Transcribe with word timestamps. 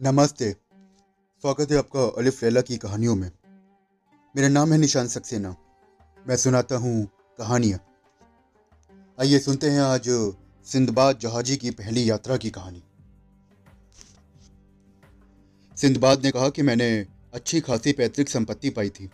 नमस्ते। 0.00 0.52
स्वागत 1.40 1.70
है 1.70 1.78
आपका 1.78 2.00
अलिफ 2.00 2.44
लैला 2.44 2.60
की 2.60 2.76
कहानियों 2.76 3.16
में। 3.16 3.30
मेरा 4.36 4.48
नाम 4.48 4.72
है 4.72 4.78
निशान 4.78 5.08
सक्सेना। 5.08 5.56
मैं 6.28 6.36
सुनाता 6.36 6.76
हूँ 6.76 7.08
कहानियाँ। 7.38 7.78
आइए 9.20 9.38
सुनते 9.38 9.70
हैं 9.70 9.80
आज 9.80 10.02
सिंधबाद 10.64 11.18
जहाजी 11.18 11.56
की 11.56 11.70
पहली 11.70 12.10
यात्रा 12.10 12.36
की 12.36 12.50
कहानी। 12.50 12.82
सिंधबाद 15.76 16.24
ने 16.24 16.30
कहा 16.30 16.48
कि 16.48 16.62
मैंने 16.62 17.06
अच्छी 17.34 17.60
खासी 17.60 17.92
पैतृक 17.92 18.28
संपत्ति 18.28 18.70
पाई 18.70 18.90
थी। 18.90 19.10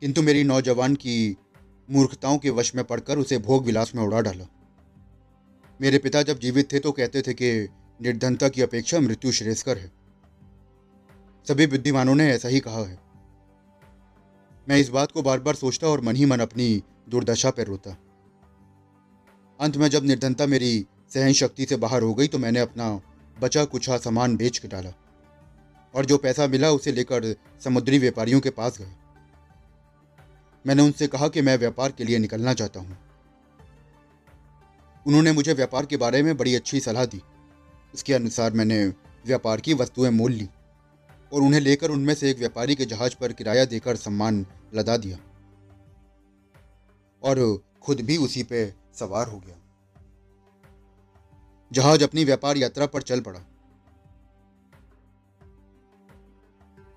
किंतु 0.00 0.22
मेरी 0.22 0.44
नौजवान 0.44 0.94
की 0.94 1.36
मूर्खताओं 1.90 2.38
के 2.38 2.50
वश 2.50 2.74
में 2.74 2.84
पड़कर 2.84 3.18
उसे 3.18 3.38
भोग 3.38 3.64
विलास 3.64 3.94
में 3.94 4.02
उड़ा 4.02 4.20
डाला। 4.20 4.46
मेरे 5.80 5.98
पिता 5.98 6.22
जब 6.22 6.38
जीवित 6.38 6.72
थे 6.72 6.78
तो 6.78 6.92
कहते 6.92 7.22
थे 7.22 7.34
कि 7.34 7.68
निर्धनता 8.00 8.48
की 8.48 8.62
अपेक्षा 8.62 9.00
मृत्यु 9.00 9.32
श्रेयस्कर 9.32 9.78
है। 9.78 9.90
सभी 11.46 11.66
बुद्धिमानों 11.66 12.14
ने 12.14 12.28
ऐसा 12.30 12.48
ही 12.48 12.60
कहा 12.60 12.80
है। 12.80 12.98
मैं 14.66 14.76
इस 14.76 14.88
बात 14.88 15.12
को 15.12 15.22
बार 15.22 15.40
बार 15.40 15.54
सोचता 15.54 15.86
और 15.86 16.00
मन 16.00 16.16
ही 16.16 16.24
मन 16.24 16.40
अपनी 16.40 16.82
दुर्दशा 17.08 17.50
पर 17.50 17.66
रोता। 17.66 17.96
अंत 19.60 19.76
में 19.76 19.88
जब 19.88 20.04
निर्धनता 20.04 20.46
मेरी 20.46 20.86
सहन 21.14 21.32
शक्ति 21.32 21.66
से 21.66 21.76
बाहर 21.76 22.02
हो 22.02 22.14
गई 22.14 22.26
तो 22.26 22.38
मैंने 22.38 22.60
अपना 22.60 23.00
बचा 23.40 23.64
कुछा 23.64 23.96
सामान 23.96 24.36
बेच 24.36 24.58
के 24.58 24.68
डाला 24.68 24.90
और 25.94 26.04
जो 26.04 26.18
पैसा 26.18 26.46
मिला 26.46 26.70
उसे 26.70 26.92
लेकर 26.92 27.34
समुद्री 27.60 27.98
व्यापारियों 27.98 28.40
के 28.40 28.50
पास 28.50 28.78
गया। 28.78 28.94
मैंने 30.64 30.82
उनसे 30.82 31.06
कहा 31.06 31.28
कि 31.28 31.42
मैं 31.42 31.56
व्यापार 31.58 31.92
के 31.92 32.04
लिए 32.04 32.18
निकलना 32.18 32.54
चाहता 32.54 32.80
हूँ। 32.80 32.98
उन्होंने 35.06 35.32
मुझे 35.32 35.52
व्यापार 35.52 35.86
के 35.86 35.96
बारे 35.96 36.22
में 36.22 36.36
बड़ी 36.36 36.54
अच्छी 36.54 36.80
सलाह 36.80 37.04
दी। 37.04 37.20
उसके 37.94 38.14
अनुसार 38.14 38.52
मैंने 38.52 38.86
व्यापार 39.26 39.60
की 39.60 39.74
वस्तुएँ 39.74 40.10
मोल 40.10 40.32
ली 40.32 40.48
और 41.32 41.42
उन्हें 41.42 41.60
लेकर 41.60 41.90
उनमें 41.90 42.14
से 42.14 42.30
एक 42.30 42.38
व्यापारी 42.38 42.74
के 42.74 42.84
जहाज़ 42.84 43.14
पर 43.20 43.32
किराया 43.32 43.64
देकर 43.64 43.96
सम्मान 43.96 44.46
लदा 44.74 44.96
दिया 44.96 45.18
और 47.22 47.64
खुद 47.82 48.00
भी 48.00 48.16
उसी 48.16 48.42
पे 48.42 48.74
सवार 48.94 49.28
हो 49.28 49.38
गया। 49.38 49.56
जहाज़ 51.72 52.04
अपनी 52.04 52.24
व्यापार 52.24 52.56
यात्रा 52.56 52.86
पर 52.86 53.02
चल 53.02 53.20
पड़ा। 53.20 53.40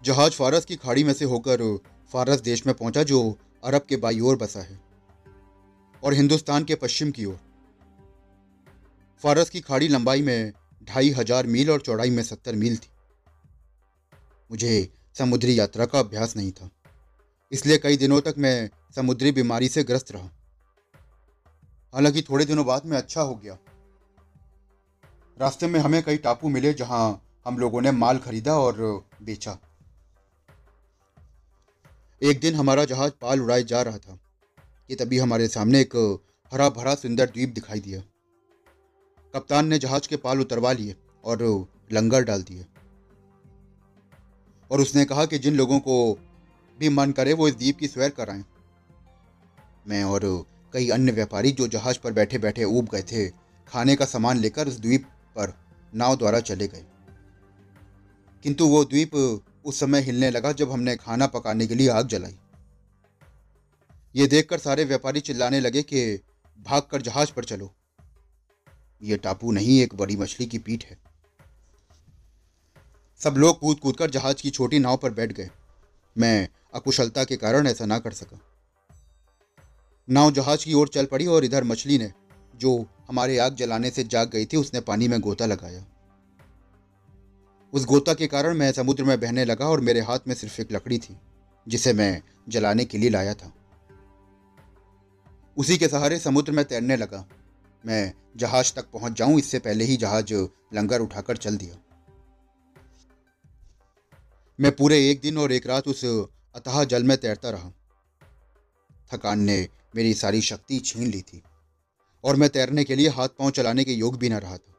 जहाज़ 0.04 0.32
फारस 0.32 0.66
की 0.66 0.76
खाड़ी 0.76 1.04
में 1.04 1.14
से 1.14 1.26
होकर 1.26 1.64
फारस 2.14 2.42
देश 2.42 2.66
में 2.68 2.76
पहुँचा 2.76 3.04
जो 3.04 3.38
अरब 3.64 3.86
के 3.90 3.98
बाई 3.98 4.20
ओर 4.20 4.38
बसा 4.38 4.62
है 4.62 4.80
और 6.04 6.14
हिंदुस्तान 6.14 6.64
के 6.64 6.76
पश्चिम 6.76 7.12
की 7.12 7.26
ओर। 7.26 7.40
फारस 9.24 9.50
की 9.50 9.62
खाड़ी 9.62 9.88
लंबाई 9.88 10.22
में 10.22 10.54
ढाई 10.90 11.10
हज़ार 11.12 11.48
मील 11.48 11.70
और 11.70 11.82
चौड़ाई 11.82 12.10
में 12.10 12.24
सत्तर 12.24 12.56
मील 12.56 12.78
थी। 12.78 12.90
मुझे 14.50 14.90
समुद्री 15.18 15.60
यात्रा 15.60 15.86
का 15.86 16.00
अभ्यास 16.00 16.36
नहीं 16.38 16.52
था। 16.52 16.70
इसलिए 17.52 17.78
कई 17.78 17.98
दिनों 17.98 18.20
तक 18.22 18.36
मैं 18.38 18.70
समुद्री 18.96 19.32
बीमारी 19.32 19.70
से 19.70 19.84
ग्रस्त 19.84 20.12
रहा। 20.12 20.30
हालाँकि 21.94 22.22
थोड़े 22.22 22.46
दिनों 22.46 22.66
बाद 22.66 22.86
मैं 22.86 22.98
अच्छा 22.98 23.22
हो 23.22 23.36
गया। 23.36 23.58
रास्ते 25.38 25.68
में 25.68 25.80
हमें 25.80 26.02
कई 26.04 26.18
टापू 26.18 26.50
मिले 26.50 26.74
जहाँ 26.74 27.22
हम 27.46 27.58
लोगों 27.58 27.82
ने 27.82 27.92
माल 27.92 28.18
खरीदा 28.18 28.58
और 28.58 28.82
बेचा। 29.24 29.58
एक 32.22 32.40
दिन 32.40 32.56
हमारा 32.56 32.86
जहाज़ 32.86 33.12
पाल 33.22 33.42
उड़ाए 33.42 33.64
जा 33.64 33.82
रहा 33.82 33.98
था 33.98 34.20
कि 34.90 34.96
तभी 34.96 35.18
हमारे 35.18 35.48
सामने 35.48 35.82
एक 35.82 35.96
हरा 36.52 36.70
भरा 36.70 36.96
सुंदर 36.96 37.26
द्वीप 37.26 37.50
दिखाई 37.50 37.80
दिया। 37.80 38.02
कप्तान 39.34 39.68
ने 39.68 39.80
जहाज़ 39.80 40.08
के 40.08 40.18
पाल 40.18 40.42
उतरवा 40.42 40.72
लिए 40.72 40.96
और 41.24 41.68
लंगर 41.92 42.24
डाल 42.24 42.44
दिए। 42.44 42.66
और 44.72 44.82
उसने 44.82 45.06
कहा 45.06 45.26
कि 45.26 45.40
जिन 45.40 45.56
लोगों 45.56 45.80
को 45.80 46.20
भी 46.80 46.90
मन 46.90 47.12
करे, 47.12 47.34
वो 47.34 47.48
इस 47.48 47.56
द्वीप 47.56 47.78
की 47.78 47.88
सैर 47.88 48.10
कराएँ 48.10 48.46
मैं 49.88 50.04
और 50.04 50.46
कई 50.74 50.90
अन्य 50.90 51.12
व्यापारी 51.12 51.52
जो 51.52 51.68
जहाज़ 51.68 52.00
पर 52.04 52.14
बैठे 52.14 52.38
बैठे 52.38 52.64
ऊब 52.64 52.86
गए 52.86 53.02
थे, 53.02 53.30
खाने 53.68 53.96
का 53.96 54.06
सामान 54.06 54.38
लेकर 54.38 54.68
उस 54.68 54.80
द्वीप 54.80 55.04
पर 55.36 55.54
नाव 55.96 56.16
द्वारा 56.16 56.40
चले 56.40 56.68
गए। 56.68 56.86
किंतु 58.44 58.68
वो 58.68 58.86
द्वीप 58.86 59.42
उस 59.66 59.80
समय 59.80 60.02
हिलने 60.02 60.32
लगा 60.32 60.52
जब 60.52 60.72
हमने 60.72 60.96
खाना 60.96 61.28
पकाने 61.28 61.68
के 61.68 61.76
लिए 61.76 61.90
आग 61.90 62.08
जलाई। 62.08 62.38
ये 64.16 64.28
देखकर 64.28 64.58
सारे 64.58 64.84
व्यापारी 64.84 65.20
चिल्लाने 65.20 65.60
लगे 65.60 65.84
कि 65.84 66.20
भागकर 66.60 67.02
जहाज़ 67.02 67.32
पर 67.34 67.44
चलो। 67.44 67.76
ये 69.02 69.18
टापू 69.18 69.52
नहीं, 69.52 69.82
एक 69.82 69.96
बड़ी 69.96 70.16
मछली 70.16 70.46
की 70.46 70.58
पीठ 70.58 70.86
है। 70.86 70.98
सब 73.20 73.34
लोग 73.38 73.60
कूद 73.60 73.80
कूद 73.80 73.98
कर 73.98 74.10
जहाज़ 74.10 74.36
की 74.36 74.50
छोटी 74.50 74.80
नाव 74.80 74.98
पर 74.98 75.14
बैठ 75.14 75.32
गए। 75.32 75.50
मैं 76.18 76.50
अकुशलता 76.74 77.24
के 77.24 77.38
कारण 77.38 77.68
ऐसा 77.68 77.86
ना 77.86 78.00
कर 78.00 78.14
सका। 78.14 78.40
नाव 80.10 80.32
जहाज़ 80.32 80.66
की 80.66 80.74
ओर 80.74 80.88
चल 80.88 81.06
पड़ी 81.06 81.28
और 81.28 81.46
इधर 81.46 81.64
मछली 81.64 81.98
ने, 81.98 82.14
जो 82.56 82.86
हमारे 83.08 83.38
आग 83.38 83.56
जलाने 83.56 83.92
से 83.92 84.04
जाग 84.04 84.30
गई 84.30 84.46
थी, 84.46 84.58
उसने 84.58 84.82
पानी 84.82 85.08
में 85.08 85.20
गोता 85.20 85.46
लगाया। 85.46 85.86
उस 87.74 87.86
गोता 87.86 88.14
के 88.14 88.28
कारण 88.28 88.58
मैं 88.58 88.72
समुद्र 88.72 89.04
में 89.04 89.20
बहने 89.20 89.46
लगा 89.46 89.66
और 89.66 89.82
मेरे 89.82 90.02
हाथ 90.02 90.20
में 90.28 90.36
सिर्फ़ 90.36 90.62
एक 90.62 90.72
लकड़ी 90.72 90.98
थी, 90.98 91.18
जिसे 91.68 91.94
मैं 91.94 92.22
जलाने 92.50 92.86
के 92.86 92.98
लिए 92.98 93.10
लाया 93.10 93.34
था। 93.34 93.54
उसी 95.58 95.78
के 95.78 95.88
सहारे 95.88 96.20
समुद्र 96.20 96.52
में 96.52 96.66
तैरने 96.66 96.96
लगा। 96.96 97.28
मैं 97.84 98.14
जहाज़ 98.38 98.74
तक 98.74 98.90
पहुँच 98.92 99.14
जाऊँ, 99.14 99.38
इससे 99.40 99.60
पहले 99.60 99.84
ही 99.84 99.98
जहाज़ 99.98 100.34
लंगर 100.74 101.02
उठाकर 101.02 101.38
चल 101.38 101.58
दिया। 101.58 101.76
मैं 104.60 104.72
पूरे 104.72 105.10
एक 105.12 105.22
दिन 105.22 105.38
और 105.38 105.52
एक 105.52 105.68
रात 105.68 105.88
उस 105.88 106.04
अतः 106.56 106.84
जल 106.84 107.04
में 107.04 107.18
तैरता 107.18 107.50
रहा। 107.50 107.72
थकान 109.14 109.40
ने 109.40 109.68
मेरी 109.96 110.14
सारी 110.14 110.42
शक्ति 110.42 110.80
छीन 110.80 111.08
ली 111.08 111.22
थी 111.22 111.42
और 112.24 112.36
मैं 112.36 112.50
तैरने 112.50 112.84
के 112.84 112.96
लिए 112.96 113.10
हाथ 113.10 113.28
पाँव 113.30 113.52
चलाने 113.52 113.84
के 113.84 113.94
योग 113.94 114.18
भी 114.18 114.30
न 114.30 114.34
रहा 114.34 114.58
था। 114.58 114.74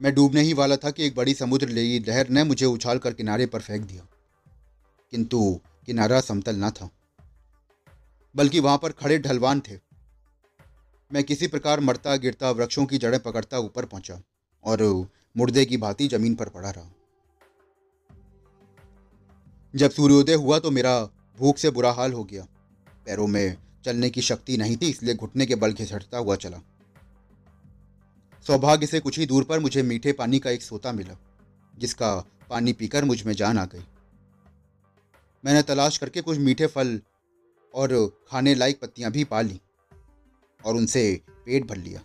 मैं 0.00 0.14
डूबने 0.14 0.40
ही 0.40 0.52
वाला 0.52 0.76
था 0.76 0.90
कि 0.90 1.06
एक 1.06 1.14
बड़ी 1.14 1.34
समुद्र 1.34 1.68
ले 1.68 1.98
लहर 1.98 2.28
ने 2.28 2.44
मुझे 2.44 2.66
उछाल 2.66 2.98
कर 2.98 3.12
किनारे 3.12 3.46
पर 3.46 3.60
फेंक 3.60 3.82
दिया। 3.82 4.06
किंतु 5.12 5.60
किनारा 5.86 6.20
समतल 6.20 6.56
न 6.56 6.70
था, 6.70 6.90
बल्कि 8.34 8.60
वहाँ 8.60 8.78
पर 8.78 8.92
खड़े 8.92 9.18
ढलवान 9.18 9.60
थे। 9.60 9.87
मैं 11.10 11.22
किसी 11.24 11.46
प्रकार 11.46 11.80
मरता 11.80 12.16
गिरता 12.16 12.50
वृक्षों 12.50 12.84
की 12.86 12.98
जड़ें 12.98 13.20
पकड़ता 13.20 13.58
ऊपर 13.58 13.84
पहुँचा 13.84 14.20
और 14.64 14.82
मुर्दे 15.36 15.64
की 15.64 15.76
भांति 15.76 16.08
ज़मीन 16.08 16.34
पर 16.34 16.48
पड़ा 16.48 16.70
रहा। 16.70 16.90
जब 19.74 19.90
सूर्योदय 19.90 20.34
हुआ 20.34 20.58
तो 20.58 20.70
मेरा 20.70 21.00
भूख 21.38 21.58
से 21.58 21.70
बुरा 21.70 21.90
हाल 21.92 22.12
हो 22.12 22.24
गया। 22.24 22.42
पैरों 23.06 23.26
में 23.26 23.56
चलने 23.84 24.10
की 24.10 24.22
शक्ति 24.22 24.56
नहीं 24.56 24.76
थी, 24.76 24.88
इसलिए 24.88 25.14
घुटने 25.14 25.46
के 25.46 25.54
बल 25.54 25.72
घिसटता 25.72 26.18
हुआ 26.18 26.36
चला। 26.36 26.60
सौभाग्य 28.46 28.86
से 28.86 29.00
कुछ 29.00 29.18
ही 29.18 29.26
दूर 29.26 29.44
पर 29.44 29.58
मुझे 29.58 29.82
मीठे 29.82 30.12
पानी 30.12 30.38
का 30.38 30.50
एक 30.50 30.62
सोता 30.62 30.92
मिला, 30.92 31.16
जिसका 31.74 32.14
पानी 32.50 32.72
पीकर 32.72 33.04
मुझमें 33.04 33.32
जान 33.34 33.58
आ 33.58 33.64
गई। 33.64 33.84
मैंने 35.44 35.62
तलाश 35.62 35.98
करके 35.98 36.20
कुछ 36.20 36.38
मीठे 36.38 36.66
फल 36.66 37.00
और 37.74 37.96
खाने 38.28 38.54
लायक 38.54 38.80
पत्तियाँ 38.82 39.10
भी 39.12 39.24
पा 39.24 39.40
ली। 39.40 39.60
और 40.64 40.76
उनसे 40.76 41.20
पेट 41.46 41.66
भर 41.66 41.76
लिया। 41.76 42.00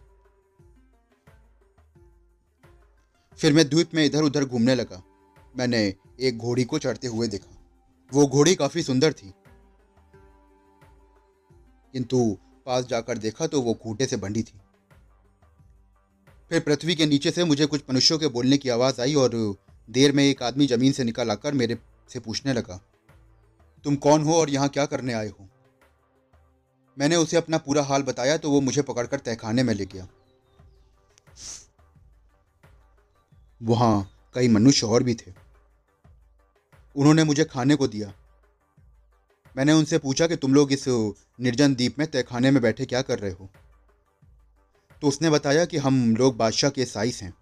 फिर 3.40 3.53
मैं 3.53 3.68
द्वीप 3.69 3.94
में 3.96 4.03
इधर 4.06 4.24
उधर 4.24 4.46
घूमने 4.46 4.75
लगा। 4.75 5.02
मैंने 5.58 5.81
एक 6.19 6.38
घोड़ी 6.38 6.63
को 6.63 6.80
चढ़ते 6.80 7.07
हुए 7.07 7.28
देखा। 7.28 7.57
वो 8.12 8.25
घोड़ी 8.28 8.56
काफ़ी 8.56 8.83
सुंदर 8.83 9.13
थी। 9.13 9.33
किंतु 11.94 12.38
पास 12.66 12.86
जाकर 12.86 13.18
देखा 13.18 13.48
तो 13.48 13.62
वो 13.62 13.74
खूंटे 13.74 14.06
से 14.06 14.18
बंधी 14.18 14.44
थी। 14.44 14.60
फिर 16.51 16.60
पृथ्वी 16.60 16.95
के 16.95 17.06
नीचे 17.06 17.31
से 17.31 17.44
मुझे 17.44 17.66
कुछ 17.66 17.83
मनुष्यों 17.89 18.18
के 18.19 18.28
बोलने 18.28 18.57
की 18.57 18.69
आवाज़ 18.69 19.01
आई 19.01 19.13
और 19.16 19.36
देर 19.89 20.12
में 20.12 20.24
एक 20.24 20.44
आदमी 20.44 20.68
ज़मीन 20.68 20.92
से 20.92 21.04
निकल 21.04 21.31
आकर 21.31 21.54
मेरे 21.54 21.78
से 22.10 22.19
पूछने 22.19 22.54
लगा, 22.54 22.80
तुम 23.86 23.95
कौन 23.95 24.24
हो 24.24 24.33
और 24.33 24.50
यहाँ 24.50 24.69
क्या 24.69 24.86
करने 24.86 25.13
आए 25.13 25.28
हो? 25.30 25.48
मैंने 26.98 27.16
उसे 27.16 27.38
अपना 27.38 27.57
पूरा 27.57 27.84
हाल 27.84 28.04
बताया 28.04 28.38
तो 28.38 28.50
वो 28.51 28.60
मुझे 28.62 28.81
पकड़कर 28.81 29.19
तहखाने 29.19 29.63
में 29.63 29.74
ले 29.74 29.86
गया। 29.86 30.07
वहाँ 33.62 34.10
कई 34.36 34.48
मनुष्य 34.48 34.88
और 34.88 35.04
भी 35.04 35.16
थे। 35.16 35.34
उन्होंने 36.95 37.24
मुझे 37.24 37.44
खाने 37.44 37.75
को 37.75 37.88
दिया। 37.88 38.13
मैंने 39.56 39.74
उनसे 39.74 39.98
पूछा 39.98 40.28
कि 40.28 40.36
तुम 40.36 40.54
लोग 40.54 40.72
इस 40.72 40.86
निर्जन 40.88 41.75
द्वीप 41.75 42.00
में 42.00 42.07
तहखाने 42.07 42.51
में 42.51 42.62
बैठे 42.62 42.86
क्या 42.86 43.01
कर 43.01 43.19
रहे 43.19 43.31
हो? 43.31 43.50
तो 45.01 45.07
उसने 45.07 45.30
बताया 45.30 45.66
कि 45.66 45.78
हम 45.78 46.16
लोग 46.16 46.36
बादशाह 46.38 46.72
के 46.72 46.86
साइस 46.86 47.22
हैं। 47.24 47.34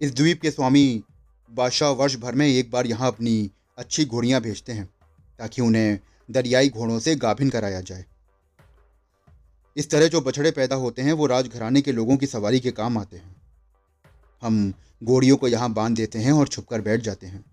इस 0.00 0.14
द्वीप 0.14 0.40
के 0.40 0.50
स्वामी 0.50 1.02
बादशाह 1.50 1.90
वर्ष 1.90 2.16
भर 2.16 2.34
में 2.34 2.46
एक 2.46 2.70
बार 2.70 2.86
यहाँ 2.86 3.08
अपनी 3.08 3.50
अच्छी 3.78 4.04
घोड़ियाँ 4.04 4.40
भेजते 4.40 4.72
हैं 4.72 4.88
ताकि 5.38 5.62
उन्हें 5.62 5.98
दरियाई 6.30 6.68
घोड़ों 6.68 6.98
से 6.98 7.14
गाभिन 7.16 7.50
कराया 7.50 7.80
जाए। 7.80 8.04
इस 9.76 9.90
तरह 9.90 10.08
जो 10.08 10.20
बछड़े 10.20 10.50
पैदा 10.50 10.76
होते 10.76 11.02
हैं, 11.02 11.12
वो 11.12 11.26
राजघराने 11.26 11.80
के 11.82 11.92
लोगों 11.92 12.16
की 12.16 12.26
सवारी 12.26 12.60
के 12.60 12.70
काम 12.70 12.98
आते 12.98 13.16
हैं। 13.16 13.36
हम 14.42 14.72
घोड़ियों 15.02 15.36
को 15.36 15.48
यहाँ 15.48 15.72
बाँध 15.72 15.96
देते 15.96 16.18
हैं 16.18 16.32
और 16.32 16.48
छुपकर 16.48 16.80
बैठ 16.80 17.00
जाते 17.00 17.26
हैं। 17.26 17.44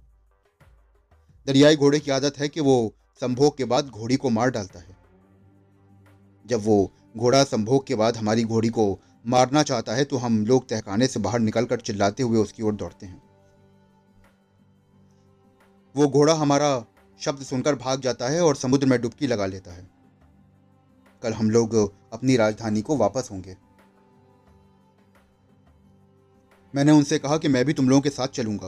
दरियाई 1.47 1.75
घोड़े 1.75 1.99
की 1.99 2.11
आदत 2.11 2.37
है 2.37 2.49
कि 2.49 2.61
वो 2.61 2.93
संभोग 3.21 3.57
के 3.57 3.65
बाद 3.65 3.87
घोड़ी 3.87 4.15
को 4.15 4.29
मार 4.29 4.51
डालता 4.51 4.79
है। 4.79 4.97
जब 6.45 6.61
वो 6.63 6.91
घोड़ा 7.17 7.43
संभोग 7.43 7.87
के 7.87 7.95
बाद 7.95 8.17
हमारी 8.17 8.43
घोड़ी 8.43 8.69
को 8.69 8.99
मारना 9.25 9.63
चाहता 9.63 9.93
है 9.93 10.03
तो 10.03 10.17
हम 10.17 10.45
लोग 10.45 10.67
तहखाने 10.69 11.07
से 11.07 11.19
बाहर 11.19 11.39
निकलकर 11.39 11.79
चिल्लाते 11.79 12.23
हुए 12.23 12.37
उसकी 12.37 12.63
ओर 12.63 12.73
दौड़ते 12.73 13.05
हैं। 13.05 13.21
वो 15.95 16.07
घोड़ा 16.07 16.33
हमारा 16.33 16.85
शब्द 17.19 17.43
सुनकर 17.43 17.75
भाग 17.75 18.01
जाता 18.01 18.29
है 18.29 18.41
और 18.41 18.55
समुद्र 18.55 18.87
में 18.87 19.01
डुबकी 19.01 19.27
लगा 19.27 19.45
लेता 19.45 19.71
है। 19.71 19.90
कल 21.23 21.33
हम 21.33 21.49
लोग 21.49 21.75
अपनी 22.13 22.35
राजधानी 22.35 22.81
को 22.81 22.95
वापस 22.97 23.29
होंगे। 23.31 23.55
मैंने 26.73 26.91
उनसे 26.91 27.19
कहा 27.19 27.37
कि 27.37 27.47
मैं 27.47 27.63
भी 27.65 27.73
तुम 27.73 27.89
लोगों 27.89 28.01
के 28.01 28.09
साथ 28.09 28.27
चलूँगा, 28.27 28.67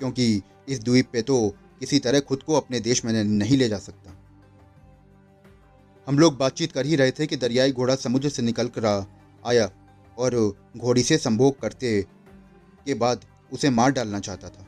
क्योंकि 0.00 0.42
इस 0.68 0.80
द्वीप 0.80 1.08
पे 1.12 1.22
तो 1.22 1.48
किसी 1.80 1.98
तरह 1.98 2.20
खुद 2.20 2.42
को 2.42 2.54
अपने 2.54 2.80
देश 2.80 3.04
में 3.04 3.12
नहीं 3.24 3.56
ले 3.56 3.68
जा 3.68 3.78
सकता। 3.78 4.12
हम 6.06 6.18
लोग 6.18 6.36
बातचीत 6.38 6.72
कर 6.72 6.86
ही 6.86 6.96
रहे 6.96 7.10
थे 7.10 7.26
कि 7.26 7.36
दरियाई 7.36 7.72
घोड़ा 7.72 7.94
समुद्र 7.94 8.28
से 8.28 8.42
निकल 8.42 8.68
कर 8.68 8.86
आया 9.46 9.70
और 10.18 10.34
घोड़ी 10.76 11.02
से 11.02 11.16
संभोग 11.18 11.60
करते 11.60 12.00
के 12.86 12.94
बाद 12.94 13.24
उसे 13.52 13.70
मार 13.70 13.92
डालना 13.92 14.20
चाहता 14.20 14.48
था। 14.48 14.66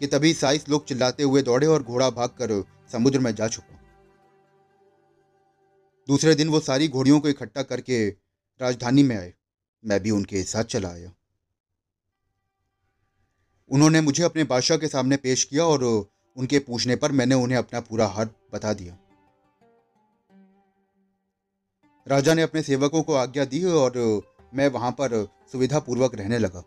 कि 0.00 0.06
तभी 0.06 0.32
साइस 0.34 0.68
लोग 0.68 0.86
चिल्लाते 0.86 1.22
हुए 1.22 1.42
दौड़े 1.42 1.66
और 1.66 1.82
घोड़ा 1.82 2.10
भागकर 2.10 2.62
समुद्र 2.92 3.18
में 3.18 3.34
जा 3.34 3.48
छुपा। 3.48 3.79
दूसरे 6.10 6.34
दिन 6.34 6.48
वो 6.48 6.60
सारी 6.60 6.88
घोड़ियों 6.88 7.20
को 7.20 7.28
इकट्ठा 7.28 7.62
करके 7.62 8.08
राजधानी 8.60 9.02
में 9.02 9.16
आए। 9.16 9.32
मैं 9.84 10.00
भी 10.00 10.10
उनके 10.10 10.42
साथ 10.42 10.64
चला 10.64 10.88
आया। 10.88 11.12
उन्होंने 13.70 14.00
मुझे 14.00 14.22
अपने 14.22 14.44
बादशाह 14.44 14.78
के 14.78 14.88
सामने 14.88 15.16
पेश 15.16 15.44
किया 15.44 15.64
और 15.64 15.84
उनके 16.36 16.58
पूछने 16.58 16.96
पर 16.96 17.12
मैंने 17.12 17.34
उन्हें 17.34 17.58
अपना 17.58 17.80
पूरा 17.80 18.06
हाल 18.06 18.28
बता 18.52 18.72
दिया। 18.72 18.96
राजा 22.06 22.34
ने 22.34 22.42
अपने 22.42 22.62
सेवकों 22.62 23.02
को 23.02 23.14
आज्ञा 23.14 23.44
दी 23.44 23.64
और 23.64 23.98
मैं 24.54 24.68
वहाँ 24.68 24.90
पर 24.90 25.28
सुविधापूर्वक 25.52 26.14
रहने 26.14 26.38
लगा। 26.38 26.62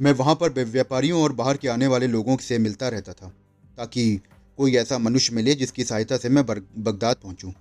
मैं 0.00 0.12
वहाँ 0.12 0.34
पर 0.34 0.64
व्यापारियों 0.64 1.22
और 1.22 1.32
बाहर 1.32 1.56
के 1.56 1.68
आने 1.68 1.86
वाले 1.86 2.06
लोगों 2.06 2.36
से 2.36 2.58
मिलता 2.58 2.88
रहता 2.88 3.12
था 3.12 3.28
ताकि 3.76 4.20
कोई 4.58 4.76
ऐसा 4.76 4.98
मनुष्य 4.98 5.34
मिले 5.34 5.54
जिसकी 5.54 5.84
सहायता 5.84 6.16
से 6.16 6.28
मैं 6.28 6.46
बगदाद 6.46 7.16
पहुंचूं। 7.16 7.52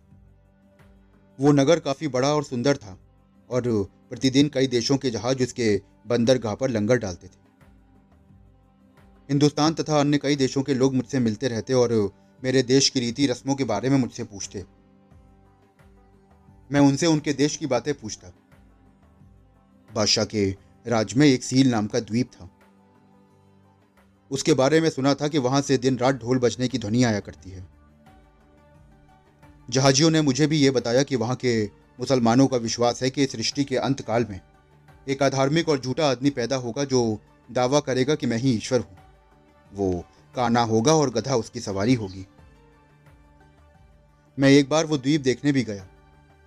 वो 1.40 1.52
नगर 1.52 1.80
काफ़ी 1.80 2.08
बड़ा 2.08 2.34
और 2.34 2.44
सुंदर 2.44 2.78
था 2.78 2.98
और 3.50 3.64
प्रतिदिन 4.10 4.50
कई 4.50 4.68
देशों 4.68 4.98
के 4.98 5.10
जहाज़ 5.12 5.44
उसके 5.44 5.82
बंदरगाह 6.08 6.56
पर 6.56 6.70
लंगर 6.70 6.98
डालते 6.98 7.28
थे। 7.28 7.44
हिंदुस्तान 9.30 9.74
तथा 9.74 10.00
अन्य 10.00 10.18
कई 10.18 10.36
देशों 10.36 10.64
के 10.64 10.74
लोग 10.74 10.96
मुझसे 10.96 11.20
मिलते 11.20 11.48
रहते 11.48 11.74
और 11.74 11.94
मेरे 12.44 12.64
देश 12.64 12.90
की 12.90 13.00
रीति 13.00 13.28
रस्मों 13.28 13.56
के 13.56 13.64
बारे 13.64 13.90
में 13.90 13.98
मुझसे 13.98 14.24
पूछते। 14.24 14.66
मैं 16.72 16.80
उनसे 16.80 17.06
उनके 17.06 17.34
देश 17.34 17.58
की 17.58 17.66
बातें 17.66 17.94
पूछता। 17.94 18.32
बादशाह 19.96 20.26
के 20.26 20.56
राज 20.88 21.14
में 21.14 21.28
एक 21.28 21.44
सील 21.44 21.70
नाम 21.70 21.88
का 21.88 22.00
द्वीप 22.00 22.32
था। 22.34 22.55
उसके 24.32 24.54
बारे 24.54 24.82
में 24.82 24.90
सुना 24.90 25.14
था 25.14 25.28
कि 25.28 25.38
वहाँ 25.38 25.62
से 25.62 25.78
दिन 25.78 25.98
रात 25.98 26.16
ढोल 26.16 26.40
बजने 26.40 26.68
की 26.68 26.78
ध्वनि 26.78 27.04
आया 27.04 27.20
करती 27.20 27.50
है। 27.52 27.68
जहाजियों 29.70 30.10
ने 30.10 30.22
मुझे 30.22 30.48
भी 30.48 30.58
यह 30.58 30.72
बताया 30.72 31.04
कि 31.04 31.16
वहाँ 31.16 31.36
के 31.36 31.66
मुसलमानों 32.00 32.48
का 32.48 32.58
विश्वास 32.58 33.04
है 33.04 33.10
कि 33.10 33.26
सृष्टि 33.26 33.64
के 33.64 33.78
अंत 33.78 34.02
काल 34.02 34.26
में 34.30 34.42
एक 35.10 35.24
अधार्मिक 35.24 35.70
और 35.70 35.80
झूठा 35.80 36.10
आदमी 36.10 36.30
पैदा 36.30 36.56
होगा 36.56 36.84
जो 36.84 37.20
दावा 37.52 37.80
करेगा 37.80 38.16
कि 38.16 38.28
मैं 38.28 38.38
ही 38.38 38.52
ईश्वर 38.52 38.80
हूँ। 38.80 38.98
वो 39.74 40.04
काना 40.36 40.62
होगा 40.62 40.94
और 40.94 41.10
गधा 41.10 41.36
उसकी 41.36 41.60
सवारी 41.60 41.94
होगी। 41.94 42.28
मैं 44.40 44.50
एक 44.50 44.70
बार 44.70 44.86
वो 44.86 44.98
द्वीप 44.98 45.22
देखने 45.22 45.52
भी 45.52 45.64
गया। 45.64 45.88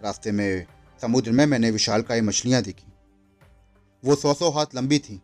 रास्ते 0.03 0.33
में 0.33 0.67
समुद्र 1.03 1.31
में 1.31 1.47
मैंने 1.47 1.71
विशालकाय 1.71 2.21
मछलियाँ 2.21 2.63
देखी। 2.63 2.93
वो 4.05 4.15
सौ 4.15 4.35
सौ 4.35 4.51
हाथ 4.51 4.67
लंबी 4.75 4.99
थी। 4.99 5.21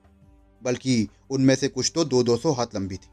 बल्कि 0.64 1.08
उनमें 1.30 1.54
से 1.54 1.68
कुछ 1.68 1.92
तो 1.94 2.04
दो 2.04 2.22
दो 2.22 2.36
सौ 2.36 2.52
हाथ 2.52 2.74
लंबी 2.74 2.96
थी। 2.96 3.08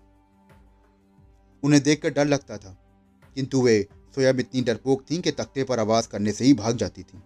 उन्हें 1.63 1.81
देखकर 1.83 2.09
डर 2.09 2.25
लगता 2.25 2.57
था, 2.57 2.77
किंतु 3.36 3.62
वे 3.62 3.81
स्वयं 4.15 4.39
इतनी 4.39 4.62
डरपोक 4.62 5.03
थीं 5.12 5.21
कि 5.21 5.31
तख्ते 5.31 5.63
पर 5.63 5.80
आवाज़ 5.80 6.07
करने 6.09 6.31
से 6.31 6.45
ही 6.45 6.53
भाग 6.53 6.77
जाती 6.77 7.03
थीं। 7.03 7.19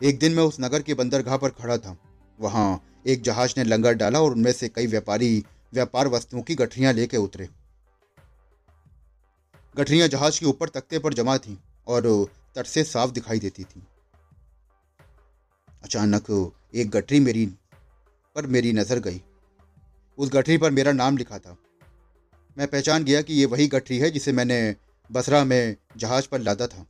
एक 0.00 0.18
दिन 0.18 0.32
मैं 0.32 0.42
उस 0.42 0.56
नगर 0.60 0.82
के 0.82 0.94
बंदरगाह 0.94 1.36
पर 1.36 1.50
खड़ा 1.50 1.76
था। 1.78 1.96
वहाँ 2.38 2.80
एक 3.06 3.22
जहाज़ 3.22 3.54
ने 3.58 3.64
लंगर 3.64 3.94
डाला 3.94 4.20
और 4.20 4.32
उनमें 4.32 4.52
से 4.52 4.68
कई 4.68 4.86
व्यापारी 4.86 5.44
व्यापार 5.74 6.08
वस्तुओं 6.08 6.42
की 6.42 6.54
गठरियाँ 6.54 6.92
लेकर 6.92 7.18
उतरे। 7.18 7.48
गठरियाँ 9.74 10.08
जहाज़ 10.08 10.40
के 10.40 10.46
ऊपर 10.46 10.68
तख्ते 10.68 10.98
पर 10.98 11.14
जमा 11.14 11.36
थीं 11.38 11.56
और 11.86 12.06
तट 12.56 12.66
से 12.66 12.84
साफ़ 12.84 13.10
दिखाई 13.10 13.38
देती 13.38 13.64
थीं। 13.64 13.82
अचानक 15.84 16.30
एक 16.74 16.90
गठरी 16.90 17.20
मेरी 17.20 17.46
पर 18.36 18.46
मेरी 18.46 18.72
नज़र 18.72 18.98
गई। 18.98 19.20
उस 20.18 20.30
गठरी 20.32 20.58
पर 20.58 20.70
मेरा 20.70 20.92
नाम 20.92 21.16
लिखा 21.16 21.38
था। 21.38 21.56
मैं 22.58 22.66
पहचान 22.68 23.04
गया 23.04 23.22
कि 23.22 23.34
ये 23.34 23.44
वही 23.44 23.66
गठरी 23.66 23.98
है 23.98 24.10
जिसे 24.10 24.32
मैंने 24.32 24.76
बसरा 25.10 25.44
में 25.44 25.76
जहाज़ 25.96 26.28
पर 26.28 26.40
लादा 26.40 26.66
था। 26.66 26.86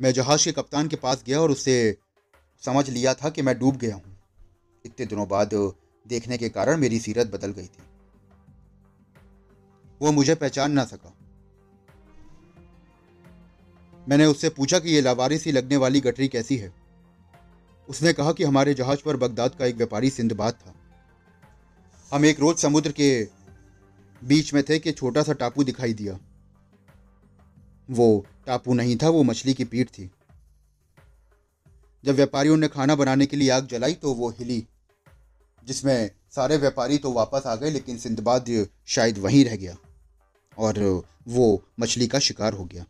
मैं 0.00 0.12
जहाज़ 0.12 0.44
के 0.44 0.52
कप्तान 0.52 0.88
के 0.88 0.96
पास 0.96 1.24
गया 1.26 1.40
और 1.40 1.50
उससे 1.50 1.96
समझ 2.62 2.88
लिया 2.90 3.14
था 3.14 3.30
कि 3.30 3.42
मैं 3.42 3.58
डूब 3.58 3.76
गया 3.76 3.94
हूँ। 3.94 4.16
इतने 4.84 5.06
दिनों 5.06 5.28
बाद 5.28 5.50
देखने 6.06 6.38
के 6.38 6.48
कारण 6.48 6.76
मेरी 6.76 6.98
सीरत 6.98 7.26
बदल 7.26 7.52
गई 7.52 7.66
थी। 7.66 7.82
वो 10.00 10.12
मुझे 10.12 10.34
पहचान 10.34 10.72
ना 10.72 10.84
सका। 10.84 11.14
मैंने 14.08 14.26
उससे 14.26 14.48
पूछा 14.48 14.78
कि 14.78 14.90
यह 14.90 15.02
लावारिस 15.02 15.44
ही 15.44 15.52
लगने 15.52 15.76
वाली 15.76 16.00
गठरी 16.00 16.28
कैसी 16.28 16.56
है? 16.56 16.72
उसने 17.88 18.12
कहा 18.12 18.32
कि 18.32 18.44
हमारे 18.44 18.74
जहाज़ 18.74 18.98
पर 19.04 19.16
बगदाद 19.16 19.54
का 19.54 19.66
एक 19.66 19.76
व्यापारी 19.76 20.10
सिंधबाद 20.10 20.54
था। 20.54 20.74
हम 22.12 22.24
एक 22.24 22.40
रोज 22.40 22.56
समुद्र 22.56 22.92
के 22.92 23.28
बीच 24.22 24.52
में 24.54 24.62
थे 24.62 24.78
कि 24.78 24.92
छोटा 24.92 25.22
सा 25.22 25.32
टापू 25.32 25.64
दिखाई 25.64 25.92
दिया। 25.92 26.18
वो 27.90 28.26
टापू 28.46 28.74
नहीं 28.74 28.96
था, 28.96 29.08
वो 29.08 29.22
मछली 29.22 29.54
की 29.54 29.64
पीठ 29.64 29.88
थी। 29.88 30.10
जब 32.04 32.14
व्यापारियों 32.14 32.56
ने 32.56 32.68
खाना 32.68 32.94
बनाने 32.94 33.26
के 33.26 33.36
लिए 33.36 33.50
आग 33.50 33.66
जलाई 33.66 33.94
तो 33.94 34.12
वो 34.14 34.30
हिली, 34.30 34.66
जिसमें 35.64 36.10
सारे 36.30 36.56
व्यापारी 36.56 36.98
तो 36.98 37.12
वापस 37.12 37.46
आ 37.46 37.54
गए, 37.56 37.70
लेकिन 37.70 37.98
सिंधबाद 37.98 38.66
शायद 38.86 39.18
वहीं 39.18 39.44
रह 39.44 39.56
गया 39.56 39.76
और 40.58 41.02
वो 41.28 41.62
मछली 41.80 42.06
का 42.06 42.18
शिकार 42.18 42.52
हो 42.52 42.64
गया। 42.64 42.84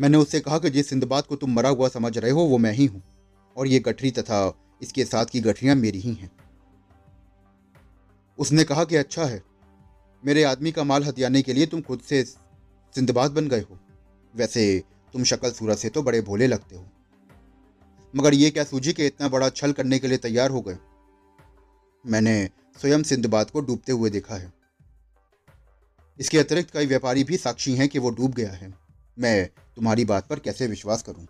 मैंने 0.00 0.18
उससे 0.18 0.40
कहा 0.40 0.58
कि 0.58 0.70
जिस 0.70 0.88
सिंधबाद 0.88 1.24
को 1.24 1.36
तुम 1.36 1.54
मरा 1.54 1.68
हुआ 1.68 1.88
समझ 1.88 2.18
रहे 2.18 2.30
हो, 2.30 2.40
वो 2.40 2.58
मैं 2.58 2.72
ही 2.72 2.86
हूँ। 2.86 3.02
और 3.56 3.66
ये 3.66 3.78
गठरी 3.78 4.10
तथा 4.10 4.58
इसके 4.82 5.04
साथ 5.04 5.26
की 5.26 5.40
गठरियाँ 5.40 5.76
मेरी 5.76 6.00
ही 6.00 6.14
हैं। 6.14 6.30
उसने 8.38 8.64
कहा 8.64 8.84
कि 8.84 8.96
अच्छा 8.96 9.24
है। 9.24 9.42
मेरे 10.24 10.42
आदमी 10.42 10.72
का 10.72 10.84
माल 10.84 11.04
हथियाने 11.04 11.42
के 11.42 11.52
लिए 11.52 11.66
तुम 11.66 11.80
खुद 11.80 12.00
से 12.00 12.24
सिंधबाद 12.94 13.30
बन 13.30 13.48
गए 13.48 13.60
हो। 13.60 13.78
वैसे 14.36 14.82
तुम 15.12 15.24
शक्ल 15.24 15.50
सूरत 15.50 15.78
से 15.78 15.88
तो 15.88 16.02
बड़े 16.02 16.20
भोले 16.20 16.46
लगते 16.46 16.76
हो। 16.76 16.86
मगर 18.16 18.34
ये 18.34 18.50
क्या 18.50 18.64
सूझी 18.64 18.92
कि 18.92 19.06
इतना 19.06 19.28
बड़ा 19.28 19.48
छल 19.48 19.72
करने 19.72 19.98
के 19.98 20.08
लिए 20.08 20.18
तैयार 20.18 20.50
हो 20.50 20.60
गए? 20.60 20.78
मैंने 22.06 22.50
स्वयं 22.80 23.02
सिंधबाद 23.02 23.50
को 23.50 23.60
डूबते 23.60 23.92
हुए 23.92 24.10
देखा 24.10 24.34
है। 24.34 24.52
इसके 26.20 26.38
अतिरिक्त 26.38 26.70
कई 26.70 26.86
व्यापारी 26.86 27.24
भी 27.24 27.36
साक्षी 27.36 27.74
हैं 27.74 27.88
कि 27.88 27.98
वो 27.98 28.10
डूब 28.10 28.32
गया 28.34 28.50
है। 28.50 28.79
मैं 29.20 29.50
तुम्हारी 29.76 30.04
बात 30.04 30.28
पर 30.28 30.38
कैसे 30.38 30.66
विश्वास 30.66 31.02
करूँ? 31.02 31.26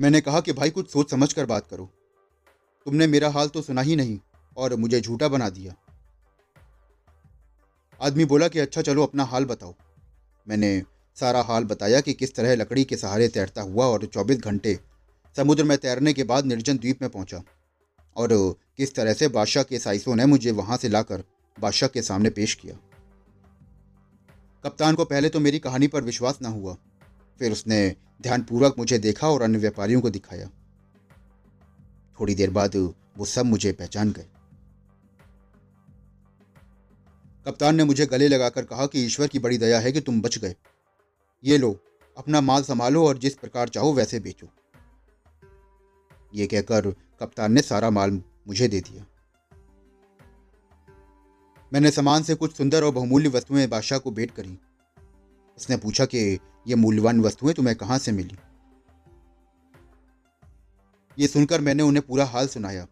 मैंने 0.00 0.20
कहा 0.20 0.40
कि 0.40 0.52
भाई, 0.52 0.70
कुछ 0.70 0.90
सोच 0.90 1.10
समझ 1.10 1.32
कर 1.32 1.46
बात 1.46 1.66
करो। 1.66 1.90
तुमने 2.84 3.06
मेरा 3.06 3.30
हाल 3.30 3.48
तो 3.48 3.62
सुना 3.62 3.80
ही 3.80 3.96
नहीं 3.96 4.18
और 4.56 4.74
मुझे 4.74 5.00
झूठा 5.00 5.28
बना 5.28 5.48
दिया। 5.48 5.74
आदमी 8.02 8.24
बोला 8.24 8.48
कि 8.48 8.58
अच्छा 8.58 8.82
चलो 8.82 9.02
अपना 9.02 9.24
हाल 9.24 9.44
बताओ। 9.44 9.74
मैंने 10.48 10.82
सारा 11.16 11.42
हाल 11.42 11.64
बताया 11.64 12.00
कि 12.00 12.12
किस 12.12 12.34
तरह 12.34 12.56
लकड़ी 12.56 12.84
के 12.84 12.96
सहारे 12.96 13.28
तैरता 13.28 13.62
हुआ 13.62 13.86
और 13.86 14.06
24 14.06 14.38
घंटे 14.38 14.78
समुद्र 15.36 15.64
में 15.64 15.78
तैरने 15.78 16.12
के 16.12 16.24
बाद 16.24 16.44
निर्जन 16.44 16.78
द्वीप 16.78 17.02
में 17.02 17.10
पहुँचा 17.10 17.42
और 18.16 18.28
किस 18.76 18.94
तरह 18.94 19.12
से 19.12 19.28
बादशाह 19.28 19.62
के 19.62 19.78
साइसों 19.78 20.16
ने 20.16 20.26
मुझे 20.26 20.50
वहाँ 20.50 20.76
से 20.76 20.88
लाकर 20.88 21.24
बादशाह 21.60 21.88
के 21.88 22.02
सामने 22.02 22.30
पेश 22.30 22.54
किया। 22.54 22.87
कप्तान 24.64 24.94
को 24.94 25.04
पहले 25.04 25.28
तो 25.28 25.40
मेरी 25.40 25.58
कहानी 25.58 25.88
पर 25.88 26.02
विश्वास 26.02 26.38
न 26.42 26.46
हुआ। 26.46 26.76
फिर 27.38 27.52
उसने 27.52 27.96
ध्यानपूर्वक 28.22 28.74
मुझे 28.78 28.98
देखा 28.98 29.28
और 29.28 29.42
अन्य 29.42 29.58
व्यापारियों 29.58 30.00
को 30.00 30.10
दिखाया। 30.10 30.50
थोड़ी 32.20 32.34
देर 32.34 32.50
बाद 32.50 32.76
वो 33.16 33.24
सब 33.24 33.44
मुझे 33.44 33.72
पहचान 33.72 34.12
गए। 34.12 34.26
कप्तान 37.46 37.74
ने 37.74 37.84
मुझे 37.84 38.06
गले 38.06 38.28
लगाकर 38.28 38.64
कहा 38.64 38.86
कि 38.86 39.04
ईश्वर 39.04 39.26
की 39.26 39.38
बड़ी 39.38 39.58
दया 39.58 39.80
है 39.80 39.92
कि 39.92 40.00
तुम 40.00 40.20
बच 40.20 40.38
गए। 40.38 40.54
ये 41.44 41.58
लो, 41.58 41.80
अपना 42.18 42.40
माल 42.40 42.62
संभालो 42.62 43.06
और 43.06 43.18
जिस 43.18 43.34
प्रकार 43.34 43.68
चाहो 43.68 43.92
वैसे 43.92 44.20
बेचो। 44.20 44.46
ये 46.34 46.46
कहकर 46.46 46.90
कप्तान 46.90 47.52
ने 47.52 47.60
सारा 47.60 47.90
माल 47.90 48.22
मुझे 48.48 48.68
दे 48.68 48.80
दिया। 48.80 49.06
मैंने 51.72 51.90
सामान 51.90 52.22
से 52.22 52.34
कुछ 52.34 52.56
सुंदर 52.56 52.84
और 52.84 52.92
बहुमूल्य 52.92 53.28
वस्तुएँ 53.28 53.66
बादशाह 53.66 53.98
को 53.98 54.10
भेंट 54.10 54.30
करी। 54.30 54.58
उसने 55.56 55.76
पूछा 55.76 56.04
कि 56.04 56.38
ये 56.68 56.74
मूल्यवान 56.74 57.20
वस्तुएँ 57.20 57.54
तुम्हें 57.54 57.76
कहाँ 57.76 57.98
से 57.98 58.12
मिली? 58.12 58.38
ये 61.18 61.28
सुनकर 61.28 61.60
मैंने 61.60 61.82
उन्हें 61.82 62.06
पूरा 62.06 62.24
हाल 62.24 62.48
सुनाया। 62.48 62.86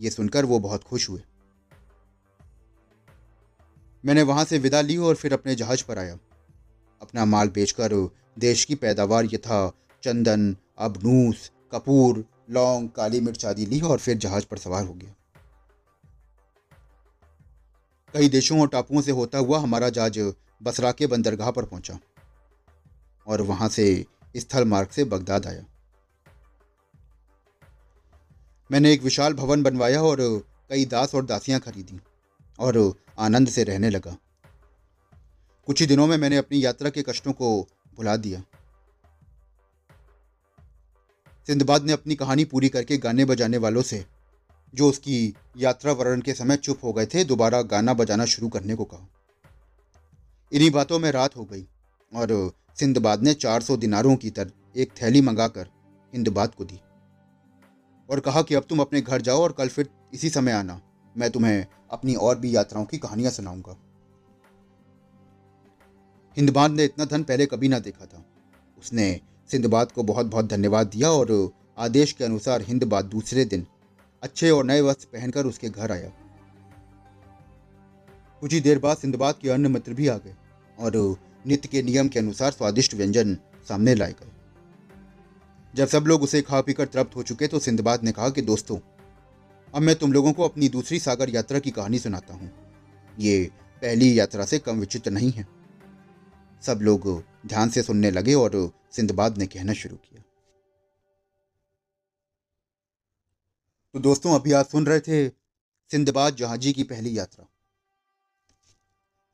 ये 0.00 0.10
सुनकर 0.10 0.44
वो 0.44 0.58
बहुत 0.58 0.84
खुश 0.84 1.08
हुए। 1.08 1.22
मैंने 4.04 4.22
वहाँ 4.22 4.44
से 4.44 4.58
विदा 4.58 4.80
ली 4.80 4.96
और 4.96 5.14
फिर 5.14 5.32
अपने 5.32 5.54
जहाज़ 5.54 5.84
पर 5.88 5.98
आया। 5.98 6.18
अपना 7.02 7.24
माल 7.24 7.48
बेचकर 7.48 8.10
देश 8.38 8.64
की 8.64 8.74
पैदावार 8.74 9.24
यथा 9.24 9.72
चंदन, 10.02 10.56
अबनूस, 10.78 11.50
कपूर, 11.72 12.24
लौंग, 12.50 12.88
काली 12.88 13.20
मिर्च 13.20 13.44
आदि 13.44 13.66
ली 13.66 13.80
और 13.80 13.98
फिर 13.98 14.16
जहाज़ 14.16 14.44
पर 14.44 14.56
सवार 14.56 14.84
हो 14.84 14.94
गया। 14.94 15.14
कई 18.14 18.28
देशों 18.28 18.60
और 18.60 18.68
टापुओं 18.68 19.00
से 19.02 19.10
होता 19.10 19.38
हुआ 19.38 19.58
हमारा 19.58 19.88
जहाज़ 19.88 20.20
बसरा 20.62 20.92
के 20.92 21.06
बंदरगाह 21.06 21.50
पर 21.50 21.64
पहुँचा 21.64 21.98
और 23.26 23.42
वहाँ 23.42 23.68
से 23.68 23.84
स्थल 24.36 24.64
मार्ग 24.64 24.88
से 24.88 25.04
बगदाद 25.04 25.46
आया। 25.46 25.64
मैंने 28.70 28.92
एक 28.92 29.02
विशाल 29.02 29.34
भवन 29.34 29.62
बनवाया 29.62 30.02
और 30.02 30.20
कई 30.70 30.84
दास 30.84 31.14
और 31.14 31.24
दासियाँ 31.24 31.60
खरीदी 31.60 32.00
और 32.58 32.78
आनंद 33.18 33.48
से 33.48 33.64
रहने 33.64 33.90
लगा। 33.90 34.16
कुछ 35.68 35.80
ही 35.80 35.86
दिनों 35.86 36.06
में 36.06 36.16
मैंने 36.16 36.36
अपनी 36.36 36.64
यात्रा 36.64 36.90
के 36.90 37.02
कष्टों 37.02 37.32
को 37.32 37.68
भुला 37.96 38.16
दिया। 38.16 38.42
सिंधबाद 41.46 41.84
ने 41.84 41.92
अपनी 41.92 42.14
कहानी 42.14 42.44
पूरी 42.44 42.68
करके 42.68 42.96
गाने 42.98 43.24
बजाने 43.24 43.56
वालों 43.56 43.82
से 43.82 44.04
जो 44.74 44.88
उसकी 44.88 45.34
यात्रा 45.56 45.92
वर्णन 45.92 46.20
के 46.20 46.34
समय 46.34 46.56
चुप 46.56 46.84
हो 46.84 46.92
गए 46.92 47.06
थे, 47.06 47.24
दोबारा 47.24 47.62
गाना 47.62 47.94
बजाना 47.94 48.24
शुरू 48.24 48.48
करने 48.48 48.74
को 48.74 48.84
कहा। 48.84 49.08
इन्हीं 50.52 50.70
बातों 50.70 50.98
में 50.98 51.10
रात 51.12 51.36
हो 51.36 51.44
गई 51.44 51.66
और 52.12 52.52
सिंधबाद 52.78 53.22
ने 53.22 53.34
400 53.34 53.76
दिनारों 53.76 54.16
की 54.16 54.30
तरह 54.30 54.80
एक 54.80 54.92
थैली 55.02 55.20
मंगाकर 55.20 55.68
हिंदबाद 56.12 56.54
को 56.54 56.64
दी 56.64 56.80
और 58.08 58.20
कहा 58.20 58.42
कि 58.42 58.54
अब 58.54 58.64
तुम 58.68 58.80
अपने 58.80 59.00
घर 59.00 59.20
जाओ 59.20 59.42
और 59.42 59.52
कल 59.52 59.68
फिर 59.68 59.88
इसी 60.14 60.30
समय 60.30 60.52
आना। 60.52 60.80
मैं 61.16 61.30
तुम्हें 61.30 61.66
अपनी 61.90 62.14
और 62.14 62.38
भी 62.38 62.54
यात्राओं 62.56 62.84
की 62.84 62.98
कहानियाँ 62.98 63.30
सुनाऊँगा। 63.30 63.76
हिंदबाद 66.36 66.70
ने 66.70 66.84
इतना 66.84 67.04
धन 67.04 67.22
पहले 67.22 67.46
कभी 67.46 67.68
ना 67.68 67.78
देखा 67.78 68.04
था। 68.04 68.24
उसने 68.78 69.20
सिंधबाद 69.50 69.92
को 69.92 70.02
बहुत 70.02 70.26
बहुत 70.26 70.46
धन्यवाद 70.46 70.86
दिया 70.86 71.10
और 71.10 71.52
आदेश 71.78 72.12
के 72.12 72.24
अनुसार 72.24 72.62
हिंदबाद 72.62 73.04
दूसरे 73.04 73.44
दिन 73.44 73.66
अच्छे 74.22 74.50
और 74.50 74.64
नए 74.64 74.80
वस्त्र 74.80 75.08
पहनकर 75.12 75.46
उसके 75.46 75.68
घर 75.68 75.92
आया। 75.92 76.10
कुछ 78.42 78.52
ही 78.52 78.60
देर 78.60 78.78
बाद 78.78 78.96
सिंधबाद 78.96 79.34
के 79.42 79.50
अन्य 79.50 79.68
मित्र 79.68 79.94
भी 79.94 80.08
आ 80.08 80.16
गए 80.16 80.34
और 80.78 80.96
नित्य 81.46 81.68
के 81.68 81.82
नियम 81.82 82.08
के 82.08 82.18
अनुसार 82.18 82.50
स्वादिष्ट 82.52 82.94
व्यंजन 82.94 83.36
सामने 83.68 83.94
लाए 83.94 84.12
गए। 84.12 84.30
जब 85.74 85.88
सब 85.88 86.04
लोग 86.06 86.22
उसे 86.22 86.40
खा 86.42 86.60
पीकर 86.60 86.86
तृप्त 86.86 87.16
हो 87.16 87.22
चुके 87.22 87.46
तो 87.46 87.58
सिंधबाद 87.58 88.04
ने 88.04 88.12
कहा 88.12 88.28
कि 88.28 88.42
दोस्तों, 88.42 88.78
अब 89.74 89.82
मैं 89.82 89.94
तुम 89.96 90.12
लोगों 90.12 90.32
को 90.32 90.44
अपनी 90.44 90.68
दूसरी 90.68 90.98
सागर 90.98 91.30
यात्रा 91.30 91.58
की 91.58 91.70
कहानी 91.70 91.98
सुनाता 91.98 92.34
हूँ। 92.34 92.50
ये 93.18 93.50
पहली 93.82 94.18
यात्रा 94.18 94.44
से 94.44 94.58
कम 94.58 94.80
विचित्र 94.80 95.10
नहीं 95.10 95.30
है। 95.32 95.46
सब 96.62 96.78
लोग 96.82 97.06
ध्यान 97.46 97.70
से 97.70 97.82
सुनने 97.82 98.10
लगे 98.10 98.34
और 98.34 98.72
सिंधबाद 98.92 99.38
ने 99.38 99.46
कहना 99.46 99.72
शुरू 99.72 99.96
किया। 99.96 100.19
तो 103.94 104.00
दोस्तों, 104.00 104.34
अभी 104.34 104.52
आप 104.52 104.68
सुन 104.68 104.86
रहे 104.86 105.00
थे 105.00 105.28
सिंधबाद 105.90 106.36
जहाजी 106.36 106.72
की 106.72 106.82
पहली 106.82 107.18
यात्रा। 107.18 107.46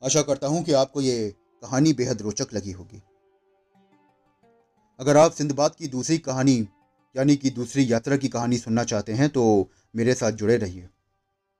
आशा 0.03 0.21
करता 0.21 0.47
हूँ 0.47 0.63
कि 0.63 0.71
आपको 0.71 1.01
ये 1.01 1.35
कहानी 1.61 1.93
बेहद 1.93 2.21
रोचक 2.21 2.53
लगी 2.53 2.71
होगी। 2.71 3.01
अगर 4.99 5.17
आप 5.17 5.31
सिंधबाद 5.31 5.75
की 5.75 5.87
दूसरी 5.87 6.17
कहानी, 6.17 6.67
यानी 7.15 7.35
कि 7.35 7.49
दूसरी 7.49 7.91
यात्रा 7.93 8.17
की 8.17 8.27
कहानी 8.27 8.57
सुनना 8.57 8.83
चाहते 8.83 9.13
हैं 9.13 9.29
तो 9.29 9.71
मेरे 9.95 10.13
साथ 10.13 10.31
जुड़े 10.31 10.57
रहिए। 10.57 10.89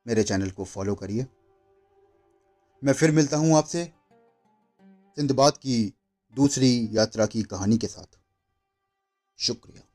मेरे 0.07 0.23
चैनल 0.23 0.51
को 0.51 0.65
फॉलो 0.65 0.95
करिए। 0.95 1.25
मैं 2.83 2.93
फिर 2.93 3.11
मिलता 3.11 3.37
हूँ 3.37 3.57
आपसे 3.57 3.83
सिंधबाद 5.17 5.57
की 5.57 5.93
दूसरी 6.35 6.89
यात्रा 6.91 7.25
की 7.25 7.43
कहानी 7.43 7.77
के 7.77 7.87
साथ। 7.87 8.19
शुक्रिया। 9.37 9.86